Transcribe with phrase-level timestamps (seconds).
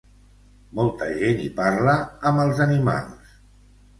[0.79, 1.95] Molta gent hi parla,
[2.29, 3.37] amb els animals.